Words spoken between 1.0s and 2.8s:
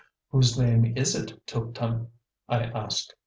it, Tuptim?" I